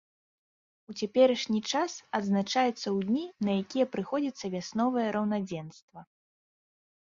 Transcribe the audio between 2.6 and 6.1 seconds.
ў дні, на якія прыходзіцца вясновае раўнадзенства.